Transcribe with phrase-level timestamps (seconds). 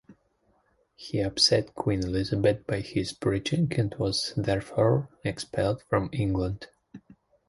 [0.95, 6.69] He upset Queen Elizabeth by his preaching and was therefore expelled from England.